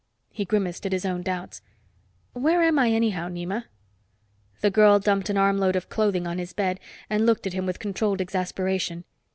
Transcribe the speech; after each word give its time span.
He 0.31 0.45
grimaced 0.45 0.87
at 0.87 0.93
his 0.93 1.05
own 1.05 1.21
doubts. 1.21 1.61
"Where 2.33 2.63
am 2.63 2.79
I, 2.79 2.89
anyhow, 2.89 3.27
Nema?" 3.29 3.65
The 4.61 4.71
girl 4.71 4.97
dumped 4.97 5.29
an 5.29 5.37
armload 5.37 5.75
of 5.75 5.89
clothing 5.89 6.25
on 6.25 6.39
his 6.39 6.53
bed 6.53 6.79
and 7.07 7.23
looked 7.23 7.45
at 7.45 7.53
him 7.53 7.67
with 7.67 7.77
controlled 7.77 8.19
exasperation. 8.19 9.03